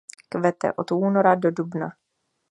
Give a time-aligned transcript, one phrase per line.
[0.29, 1.93] Kvete od února do dubna.